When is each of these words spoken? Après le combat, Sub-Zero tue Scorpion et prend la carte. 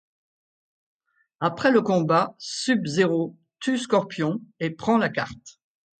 Après 1.41 1.69
le 1.69 1.83
combat, 1.83 2.33
Sub-Zero 2.39 3.37
tue 3.59 3.77
Scorpion 3.77 4.41
et 4.59 4.71
prend 4.71 4.97
la 4.97 5.09
carte. 5.09 5.59